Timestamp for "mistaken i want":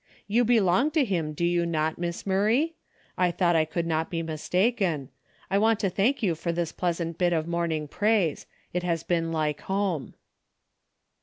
4.23-5.79